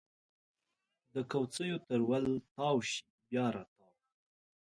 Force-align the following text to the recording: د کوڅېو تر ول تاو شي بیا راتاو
د 1.13 1.15
کوڅېو 1.31 1.77
تر 1.87 1.99
ول 2.09 2.25
تاو 2.55 2.77
شي 2.89 2.99
بیا 3.27 3.45
راتاو 3.55 3.93